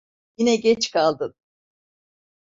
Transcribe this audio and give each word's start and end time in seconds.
Yine 0.37 0.55
geç 0.55 0.91
kaldın. 0.91 1.35